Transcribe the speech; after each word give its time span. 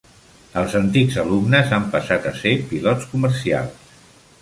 Els 0.61 0.77
antics 0.79 1.19
alumnes 1.25 1.75
han 1.77 1.87
passat 1.97 2.27
a 2.31 2.35
ser 2.41 2.57
pilots 2.73 3.11
comercials. 3.15 3.97